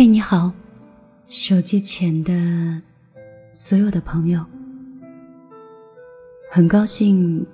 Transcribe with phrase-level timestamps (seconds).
[0.00, 0.52] 嘿，你好，
[1.28, 2.80] 手机前的
[3.52, 4.46] 所有的朋友，
[6.50, 7.46] 很高兴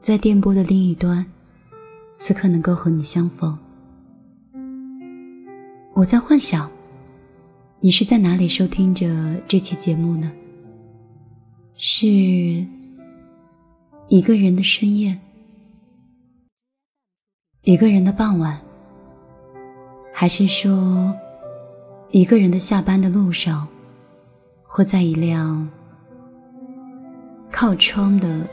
[0.00, 1.24] 在电波的另一端，
[2.16, 3.56] 此刻能够和你相逢。
[5.94, 6.72] 我在幻想，
[7.78, 10.32] 你是在哪里收听着这期节目呢？
[11.76, 12.08] 是
[14.08, 15.20] 一个人的深夜，
[17.62, 18.60] 一个人的傍晚，
[20.12, 21.16] 还是说？
[22.14, 23.68] 一个人的下班的路上，
[24.64, 25.70] 或在一辆
[27.50, 28.46] 靠窗的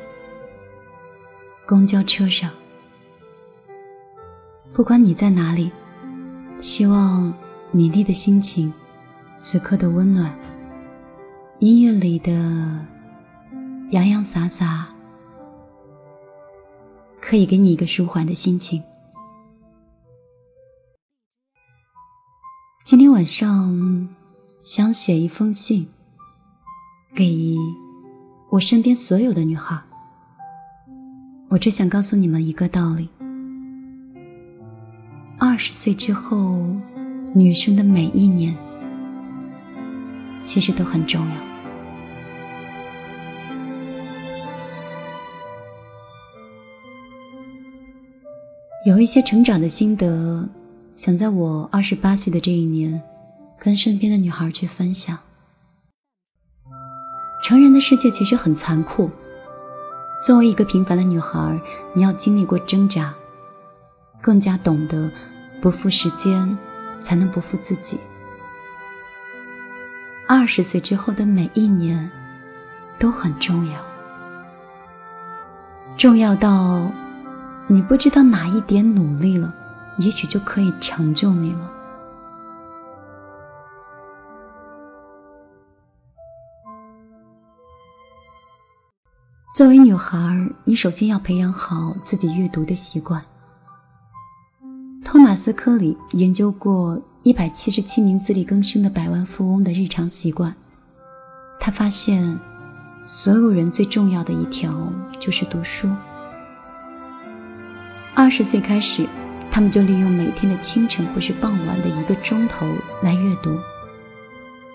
[1.68, 2.52] 公交车上，
[4.72, 5.74] 不管你在哪里，
[6.58, 7.34] 希望
[7.72, 8.72] 你丽的心情，
[9.40, 10.34] 此刻的温暖，
[11.60, 12.32] 音乐里的
[13.90, 14.88] 洋洋洒洒，
[17.20, 18.82] 可以给你一个舒缓的心情。
[22.90, 24.10] 今天晚上
[24.62, 25.90] 想写一封信
[27.14, 27.56] 给
[28.50, 29.84] 我身边所有的女孩。
[31.50, 33.10] 我只想告诉你们一个道理：
[35.38, 36.66] 二十岁之后，
[37.36, 38.58] 女生的每一年
[40.44, 41.36] 其实都很重要。
[48.84, 50.50] 有一些成长的心得。
[51.00, 53.02] 想在我二十八岁的这一年，
[53.58, 55.20] 跟身边的女孩去分享。
[57.42, 59.10] 成人的世界其实很残酷。
[60.26, 61.62] 作为一个平凡的女孩，
[61.94, 63.14] 你要经历过挣扎，
[64.20, 65.10] 更加懂得
[65.62, 66.58] 不负时间，
[67.00, 67.98] 才能不负自己。
[70.28, 72.12] 二十岁之后的每一年
[73.00, 73.86] 都很重要，
[75.96, 76.92] 重要到
[77.68, 79.56] 你不知道哪一点努力了。
[80.00, 81.72] 也许就可以成就你了。
[89.54, 93.26] 作为女孩，你首先要培养好自己阅读的习惯。
[95.04, 100.56] 托马斯·科里研究过一百七十七名自力更生的百万富翁的日常习惯，
[101.60, 102.40] 他发现，
[103.06, 105.94] 所有人最重要的一条就是读书。
[108.16, 109.10] 二十岁开始。
[109.52, 112.66] 他们就利用每天的清晨或是傍晚的一个钟头
[113.02, 113.60] 来阅读，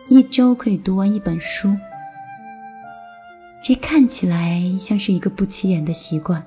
[0.08, 1.76] 一周可以读完一本书。
[3.62, 6.44] 这看起来像是一个不起眼的习惯，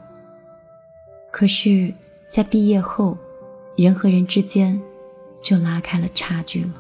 [1.32, 1.94] 可是，
[2.30, 3.18] 在毕业后，
[3.76, 4.82] 人和人之间
[5.42, 6.76] 就拉开了差距了。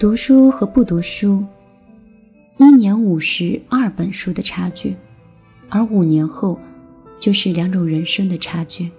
[0.00, 1.44] 读书和不读书，
[2.58, 4.96] 一年五十二本书的差距，
[5.68, 6.58] 而五年后。
[7.18, 8.90] 就是两种人生的差距。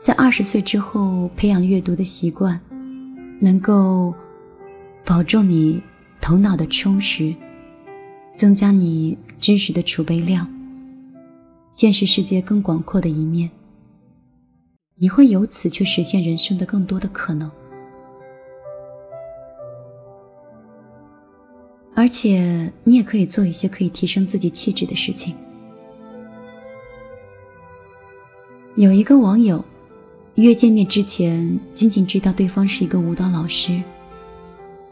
[0.00, 2.60] 在二十岁之后培养阅读的习惯，
[3.40, 4.14] 能够
[5.04, 5.82] 保证你
[6.20, 7.34] 头脑的充实，
[8.34, 10.48] 增加你知识的储备量，
[11.74, 13.50] 见识世界更广阔的一面。
[14.96, 17.50] 你会由此去实现人生的更多的可能，
[21.94, 25.36] 而且你也可以做一些可以提升自己气质的事情。
[28.76, 29.64] 有一个网友
[30.36, 33.82] 约见面之前，仅仅知道对方是一个舞蹈老师，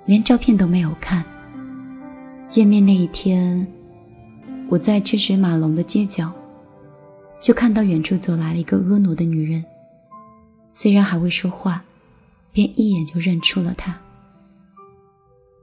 [0.05, 1.25] 连照片都没有看。
[2.49, 3.69] 见面那一天，
[4.69, 6.33] 我在车水马龙的街角，
[7.41, 9.65] 就看到远处走来了一个婀娜的女人。
[10.71, 11.85] 虽然还未说话，
[12.53, 14.01] 便一眼就认出了她。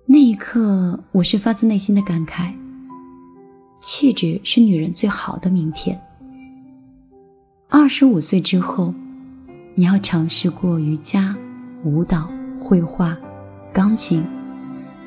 [0.06, 2.54] 那一刻，我是发自内心的感慨：
[3.82, 6.02] 气质是女人最好的名片。
[7.68, 8.94] 二十五岁之后，
[9.74, 11.36] 你要尝试过瑜伽、
[11.84, 12.30] 舞蹈、
[12.64, 13.18] 绘画、
[13.74, 14.24] 钢琴，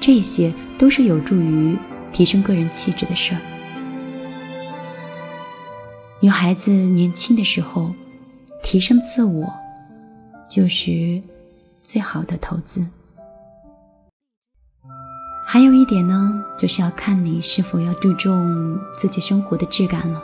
[0.00, 1.78] 这些都是有助于
[2.12, 3.40] 提升个人气质的事儿。
[6.20, 7.94] 女孩子年轻的时候，
[8.62, 9.46] 提升自我
[10.50, 11.22] 就是
[11.84, 12.84] 最好的投资。
[15.46, 20.22] 还有一点呢，就是要看你是否要注重自己生活的质感了。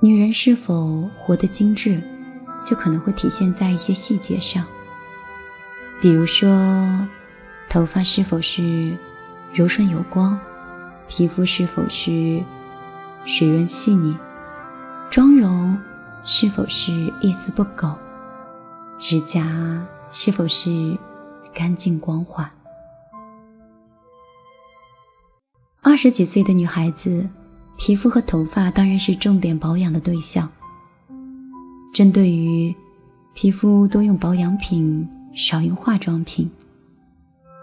[0.00, 2.00] 女人是否活得精致，
[2.64, 4.64] 就可能会体现在一些细节上，
[6.00, 7.08] 比如说
[7.68, 8.96] 头发是否是
[9.52, 10.38] 柔顺有光，
[11.08, 12.44] 皮肤是否是
[13.24, 14.16] 水润细腻，
[15.10, 15.76] 妆容
[16.22, 17.98] 是否是一丝不苟，
[19.00, 20.96] 指甲是否是
[21.52, 22.52] 干净光滑。
[25.82, 27.28] 二十几岁的女孩子。
[27.78, 30.50] 皮肤和头发当然是重点保养的对象。
[31.94, 32.74] 针对于
[33.34, 36.50] 皮肤多用保养品，少用化妆品。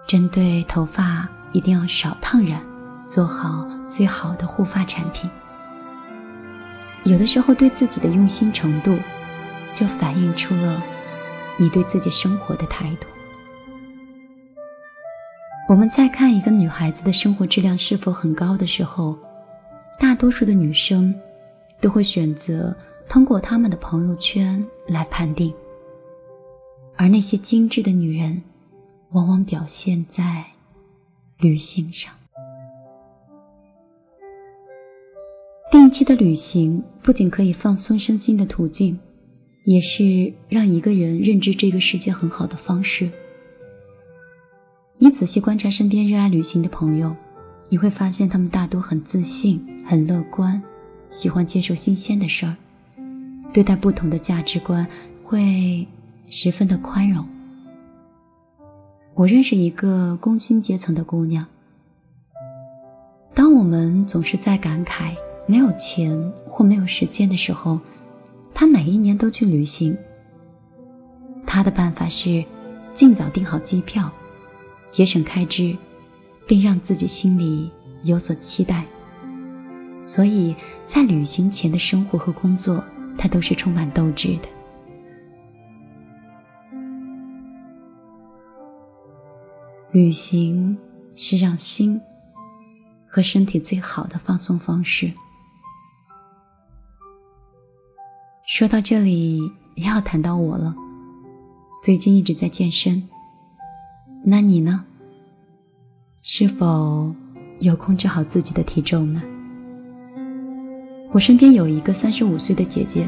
[0.08, 2.62] 针对头发，一定要少烫染，
[3.08, 5.30] 做好最好的护发产品。
[7.04, 8.98] 有的时候，对自己的用心程度，
[9.76, 10.82] 就反映出了
[11.58, 13.08] 你对自己生活的态度。
[15.68, 19.18] 我们在看一个女孩子的生活质量是否很高的时候，
[20.00, 21.20] 大多数的女生
[21.82, 22.76] 都会选择
[23.08, 25.54] 通过他们的朋友圈来判定，
[26.96, 28.44] 而那些精致的女人，
[29.12, 30.46] 往往表现在
[31.38, 32.14] 旅行上。
[35.72, 39.00] 定期的旅行不仅可以放松身心的途径，
[39.66, 43.12] 也是让一个人认知这个世界很好的方式。
[44.98, 47.16] 你仔细观察身边热爱旅行的朋友，
[47.70, 50.62] 你会发现他们大多很自信、很乐观，
[51.10, 52.56] 喜欢接受新鲜的事儿，
[53.54, 54.88] 对待不同的价值观
[55.24, 55.88] 会
[56.30, 57.28] 十分的宽容。
[59.16, 61.48] 我认识一个工薪阶层的姑娘，
[63.34, 65.16] 当我们总是在感慨
[65.48, 67.80] 没有钱或没有时间的时候，
[68.54, 69.98] 她每一年都去旅行。
[71.48, 72.46] 她的办法是
[72.94, 74.12] 尽早订好机票。
[74.92, 75.78] 节省开支，
[76.48, 77.72] 并让自己心里
[78.04, 78.86] 有所期待，
[80.04, 80.56] 所以
[80.88, 82.84] 在旅行前的生活和工作，
[83.18, 84.50] 他都是充满斗志的。
[89.92, 90.78] 旅行
[91.16, 92.02] 是让心
[93.08, 95.14] 和身体最好的放松方式。
[98.46, 100.76] 说到这里，要谈到我了，
[101.82, 103.10] 最近一直在健身。
[104.24, 104.86] 那你呢？
[106.28, 107.14] 是否
[107.60, 109.22] 有控制好自己的体重呢？
[111.14, 113.08] 我身边有一个三十五岁的姐姐，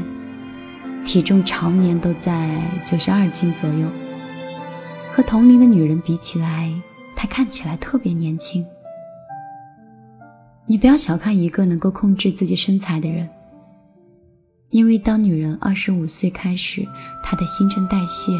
[1.04, 3.88] 体重常年都在九十二斤左右，
[5.10, 6.72] 和同龄的女人比起来，
[7.16, 8.64] 她看起来特别年轻。
[10.66, 13.28] 你不要小看一个能够控制自己身材的人，
[14.70, 16.86] 因为当女人二十五岁开始，
[17.24, 18.30] 她的新陈代谢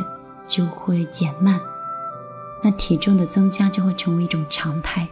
[0.46, 1.58] 就会减慢。
[2.62, 5.08] 那体重的增加就会成为一种常态。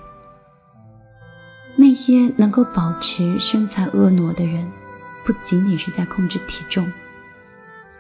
[1.77, 4.73] 那些能够保持身材婀娜的人，
[5.25, 6.91] 不仅仅是在控制体重，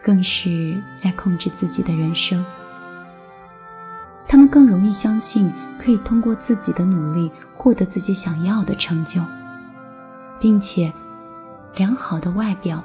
[0.02, 2.44] 更是在控制自己的人生。
[4.26, 9.20] 他们更容易相信可以通过自己的努力获得自己想要的成就，
[10.40, 10.92] 并且
[11.76, 12.82] 良好的外表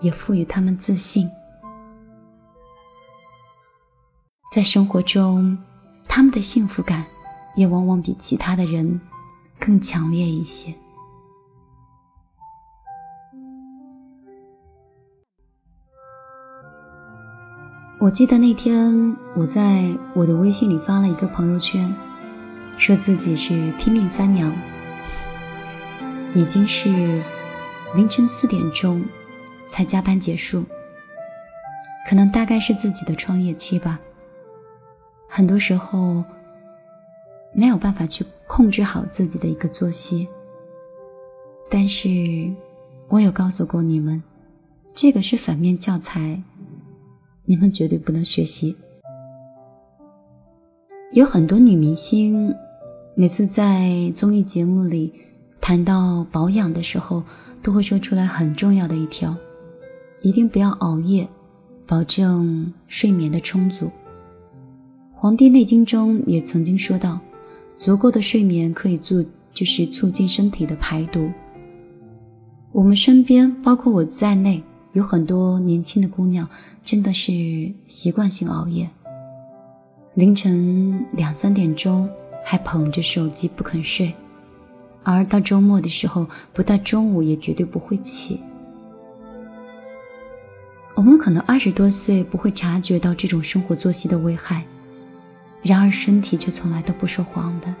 [0.00, 1.30] 也赋予他们自信。
[4.52, 5.58] 在生活中。
[6.14, 7.06] 他们的幸福感
[7.54, 9.00] 也往往比其他的人
[9.58, 10.74] 更强烈一些。
[17.98, 21.94] 我记得那天我在我的微信里发了一个朋友圈，
[22.76, 24.52] 说自己是拼命三娘，
[26.34, 27.22] 已经是
[27.94, 29.06] 凌晨四点钟
[29.66, 30.66] 才加班结束，
[32.06, 33.98] 可能大概是自己的创业期吧。
[35.34, 36.24] 很多时候
[37.54, 40.28] 没有办法去控制好自己的一个作息，
[41.70, 42.52] 但是
[43.08, 44.22] 我有告诉过你们，
[44.94, 46.42] 这个是反面教材，
[47.46, 48.76] 你们绝对不能学习。
[51.12, 52.54] 有很多女明星
[53.14, 55.14] 每次在综艺节目里
[55.62, 57.22] 谈到保养的时候，
[57.62, 59.36] 都会说出来很重要的一条：
[60.20, 61.26] 一定不要熬夜，
[61.86, 63.86] 保证睡眠的充足。
[65.22, 67.20] 《黄帝内经》中也曾经说到，
[67.78, 69.24] 足够的睡眠可以做，
[69.54, 71.30] 就是促进身体的排毒。
[72.72, 76.48] 我们身边，包括我在内，有很多年轻的姑娘，
[76.82, 78.90] 真的是习惯性熬夜，
[80.14, 82.08] 凌晨两三点钟
[82.44, 84.16] 还捧着手机不肯睡，
[85.04, 88.40] 而到周末的时候，不到中午也绝对不会起。
[90.96, 94.66] 我们可能二十多岁不会察觉到这种生活作息的危害。
[95.62, 97.74] 然而身体却从来都不说谎的。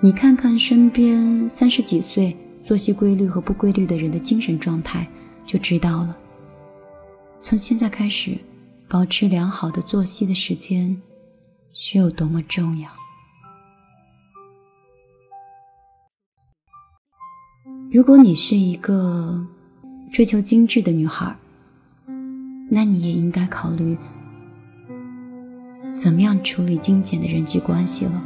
[0.00, 5.08] 你看看身边三十几岁作息规律和不规律的人的精神状态，
[5.46, 6.16] 就知道了。
[7.42, 8.38] 从现在开始，
[8.88, 11.00] 保持良好的作息的时间
[11.72, 12.90] 是有多么重要。
[17.92, 19.46] 如果你是一个
[20.12, 21.36] 追求精致的女孩，
[22.68, 23.96] 那你也应该考虑。
[25.96, 28.22] 怎么样处理精简的人际关系了？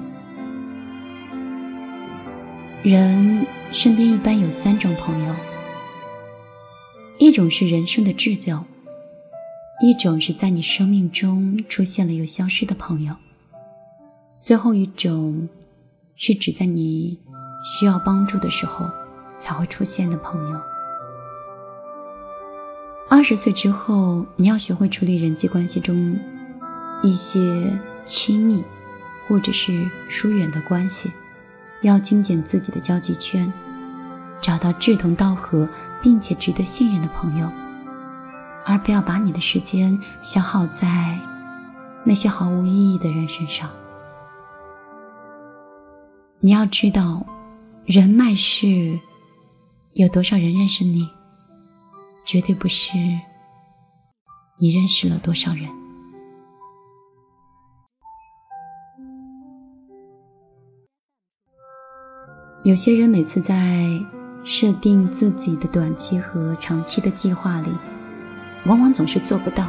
[2.82, 5.34] 人身边一般有三种朋友，
[7.18, 8.64] 一种是人生的至交，
[9.80, 13.14] 一种是在你生命中出现了又消失的朋友，
[14.42, 15.48] 最后一种
[16.16, 17.20] 是指在你
[17.62, 18.90] 需要帮助的时候
[19.38, 20.60] 才会出现的朋友。
[23.08, 26.18] 二十岁之后，你要学会处理人际关系中
[27.02, 28.64] 一些亲密
[29.26, 31.12] 或者是疏远的关系，
[31.82, 33.52] 要精简自己的交际圈，
[34.40, 35.68] 找到志同道合
[36.02, 37.50] 并且值得信任的朋友，
[38.64, 41.18] 而不要把你的时间消耗在
[42.04, 43.70] 那些毫无意义的人身上。
[46.40, 47.26] 你要知道，
[47.84, 48.98] 人脉是
[49.94, 51.08] 有多少人认识你。
[52.26, 52.92] 绝对不是
[54.58, 55.79] 你认识了多少人。
[62.70, 64.00] 有些人每次在
[64.44, 67.68] 设定自己的短期和长期的计划里，
[68.64, 69.68] 往往总是做不到。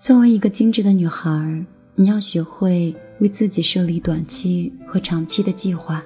[0.00, 2.96] 作为一个精致的女孩，你要学会。
[3.20, 6.04] 为自己设立短期和长期的计划。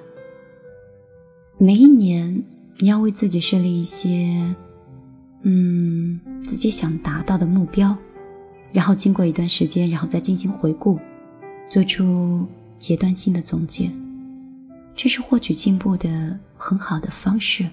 [1.57, 2.43] 每一年，
[2.77, 4.55] 你要为自己设立一些，
[5.43, 7.97] 嗯，自己想达到的目标，
[8.73, 10.99] 然后经过一段时间，然后再进行回顾，
[11.69, 12.47] 做出
[12.79, 13.89] 阶段性的总结，
[14.95, 17.69] 这是获取进步的很好的方式。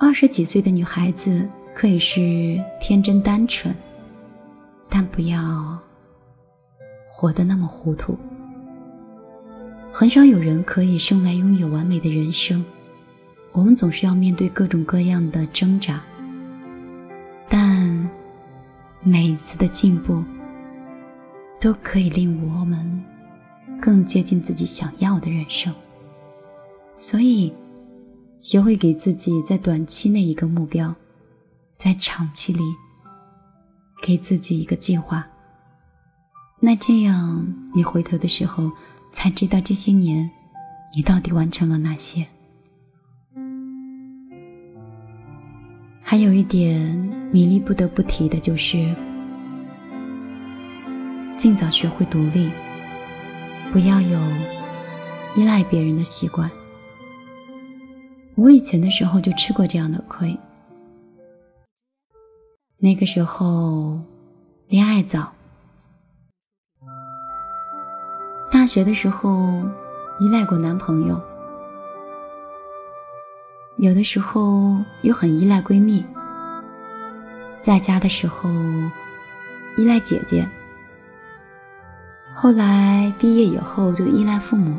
[0.00, 3.76] 二十几岁的女孩子可以是天真单纯，
[4.88, 5.78] 但不要。
[7.16, 8.18] 活得那么糊涂，
[9.92, 12.64] 很少有人可以生来拥有完美的人生。
[13.52, 16.02] 我们总是要面对各种各样的挣扎，
[17.48, 17.93] 但
[19.06, 20.24] 每一次的进步
[21.60, 23.04] 都可以令我们
[23.80, 25.74] 更接近自己想要的人生。
[26.96, 27.52] 所以，
[28.40, 30.94] 学会给自己在短期内一个目标，
[31.74, 32.62] 在长期里
[34.02, 35.26] 给自己一个计划。
[36.60, 38.72] 那这样，你回头的时候
[39.12, 40.30] 才知道这些年
[40.96, 42.26] 你到底完成了哪些。
[46.00, 48.94] 还有一点，米粒不得不提的就是，
[51.36, 52.48] 尽早学会独立，
[53.72, 54.20] 不要有
[55.34, 56.48] 依赖别人的习惯。
[58.36, 60.38] 我以前的时候就吃过这样的亏，
[62.78, 63.98] 那个时候
[64.68, 65.32] 恋爱早。
[68.52, 69.64] 大学的时候
[70.20, 71.20] 依赖过男朋友，
[73.76, 76.04] 有的时候又很依赖闺蜜，
[77.64, 78.50] 在家的时候
[79.78, 80.46] 依赖姐姐，
[82.34, 84.78] 后来毕业以后就依赖父母，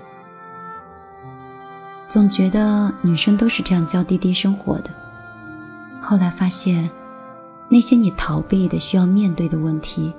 [2.07, 4.91] 总觉得女生都是这样娇滴滴生活的，
[5.99, 6.91] 后来发现
[7.69, 10.13] 那些你逃避的需要面对的问题，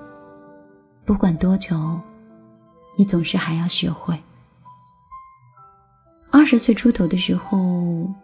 [1.04, 2.00] 不管多久。
[2.98, 4.18] 你总是还要学会。
[6.30, 8.14] 二十岁出头的时候，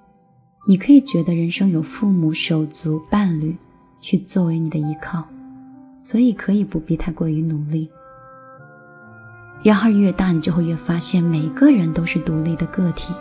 [0.66, 3.58] 你可以觉得人生有父母、手足、伴侣
[4.02, 5.26] 去作为你的依靠，
[6.00, 7.90] 所以可以不必太过于努力。
[9.62, 13.14] 然而越大，你就会越发现，每个人都是独立的个体。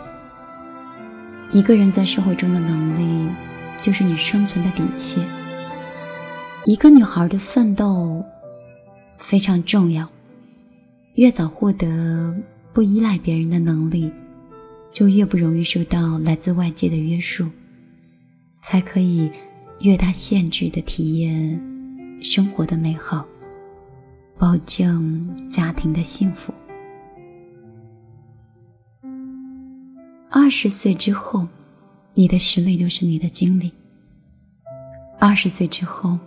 [1.52, 3.30] 一个人在社会中的能力，
[3.80, 5.22] 就是你生存的底气。
[6.64, 8.24] 一个女孩的奋斗
[9.18, 10.10] 非常重要。
[11.14, 12.34] 越早获得
[12.72, 14.12] 不依赖别人的能力，
[14.92, 17.50] 就越不容易受到来自外界的约束，
[18.62, 19.30] 才可以
[19.80, 23.26] 越大限制的体验生活的美好，
[24.38, 26.54] 保证家庭的幸福。
[30.30, 31.48] 二十岁之后，
[32.14, 33.72] 你的实力就是你的经历。
[35.18, 36.18] 二十岁之后。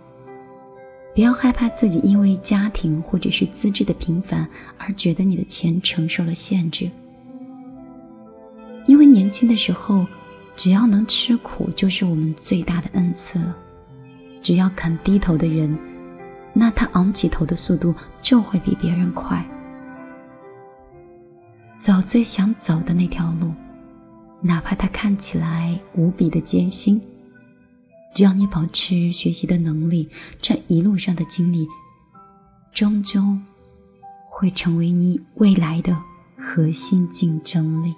[1.14, 6.90] 不要害怕自己因为家庭或者是资质的平凡而觉得你的钱承受了限制，
[8.86, 10.06] 因为年轻的时候，
[10.56, 13.56] 只要能吃苦就是我们最大的恩赐了。
[14.42, 15.78] 只要肯低头的人，
[16.54, 19.46] 那他昂起头的速度就会比别人快。
[21.78, 23.52] 走最想走的那条路，
[24.40, 27.02] 哪怕它看起来无比的艰辛。
[28.14, 30.08] 只要你保持学习的能力，
[30.40, 31.68] 这一路上的经历，
[32.72, 33.20] 终究
[34.24, 35.98] 会成为你未来的
[36.38, 37.94] 核心竞争力。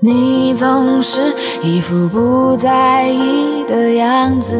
[0.00, 4.54] 你总是一副不在意的样子。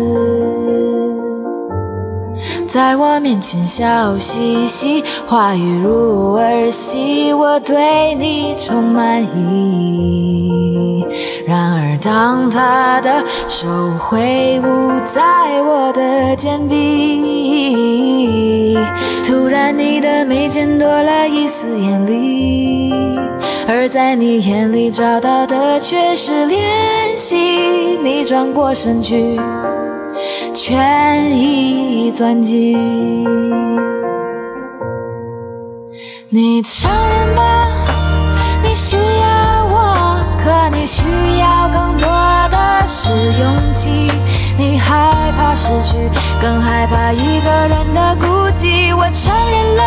[2.67, 11.07] 在我面前笑嘻嘻，话语如儿戏，我对你充满疑。
[11.47, 17.77] 然而当他的手挥舞在我的肩臂，
[19.25, 22.78] 突然你的眉间多了一丝眼力，
[23.71, 27.37] 而在你眼里找到的却是怜惜。
[28.03, 29.39] 你转过身去。
[30.55, 32.79] 全意钻进
[36.31, 37.69] 你承认吧，
[38.63, 41.03] 你需要我，可你需
[41.39, 42.09] 要更多
[42.51, 44.11] 的是勇气。
[44.57, 45.97] 你害怕失去，
[46.41, 48.97] 更害怕一个人的孤寂。
[48.97, 49.83] 我承认了，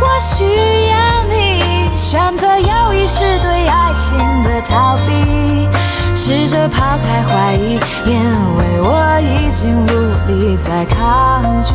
[0.00, 0.44] 我需
[0.90, 1.34] 要你，
[2.12, 5.66] 选择犹豫是对爱情的逃避。
[6.14, 9.88] 试着抛开怀疑，因为我已经无
[10.28, 11.74] 力再抗拒。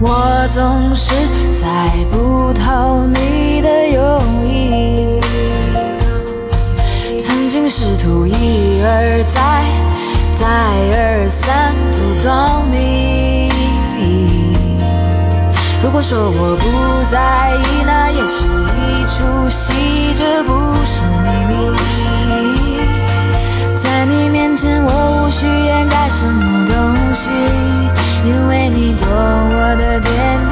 [0.00, 1.14] 我总是
[1.52, 5.20] 猜不透你的用意，
[7.20, 9.66] 曾经试图一而再、
[10.32, 10.46] 再
[10.96, 13.11] 而三读懂你。
[15.92, 19.74] 如果说我不在意，那也是一出戏，
[20.16, 20.50] 这不
[20.86, 21.76] 是秘密。
[23.76, 24.90] 在你面前，我
[25.26, 26.74] 无需掩盖什么东
[27.12, 27.30] 西，
[28.24, 30.51] 因为你懂我的点滴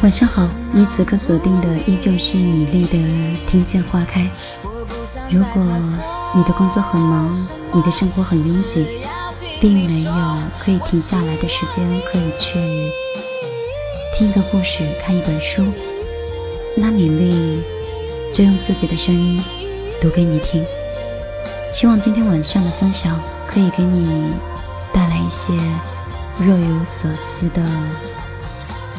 [0.00, 2.96] 晚上好，你此刻锁定的依旧是米粒的
[3.46, 4.20] 《听见花开》。
[5.28, 5.64] 如果
[6.34, 7.28] 你的工作很忙，
[7.72, 8.86] 你的生活很拥挤，
[9.60, 10.12] 并没有
[10.60, 12.60] 可以停下来的时间，可以去
[14.16, 15.64] 听一个故事、看一本书，
[16.76, 17.60] 那米粒
[18.32, 19.42] 就用自己的声音
[20.00, 20.64] 读给你听。
[21.74, 24.32] 希望今天晚上的分享可以给你
[24.92, 25.52] 带来一些
[26.38, 27.66] 若有所思的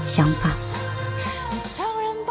[0.06, 0.52] 想法。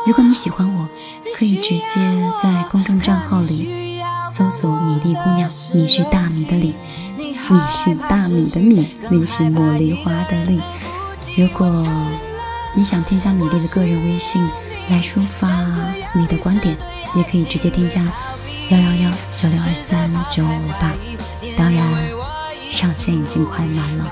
[0.06, 0.88] 如果你喜欢我，
[1.34, 6.74] 可以直接在公众账号里搜索“米粒姑娘”，米是大米的米，
[7.18, 10.60] 米是大米的米，粒是茉莉花的粒。
[11.36, 11.70] 如果
[12.74, 14.42] 你想添加米粒的个人微信
[14.88, 15.48] 来抒发
[16.14, 16.76] 你的观点，
[17.14, 18.02] 也可以直接添加
[18.70, 20.92] 幺幺幺九六二三九五八。
[21.56, 21.84] 当然，
[22.72, 24.06] 上线已经快满了。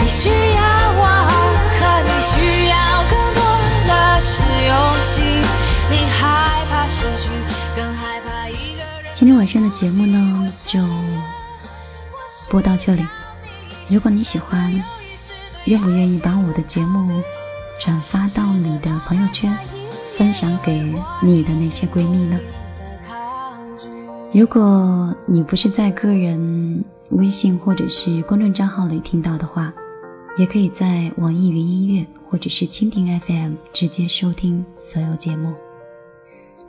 [0.00, 0.77] 你需要
[5.90, 7.30] 你害怕失去，
[7.74, 8.82] 更害怕一个。
[9.14, 10.78] 今天晚上的节目呢，就
[12.50, 13.06] 播到这里。
[13.88, 14.70] 如果你喜欢，
[15.64, 17.22] 愿不愿意把我的节目
[17.80, 19.56] 转发到你的朋友圈，
[20.18, 22.38] 分享给你的那些闺蜜呢？
[24.34, 29.72] 如果你不是在个人微信或者是公众账号里听到的话，
[30.36, 35.54] 也可以在网易云音乐或者是蜻蜓 FM 直接收听所有节目。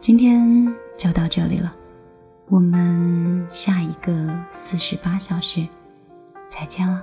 [0.01, 1.73] 今天就到这里了，
[2.49, 5.65] 我们下一个四十八小时
[6.49, 7.01] 再见了。